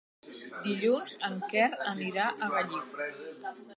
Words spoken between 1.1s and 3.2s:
en Quer anirà a Gallifa.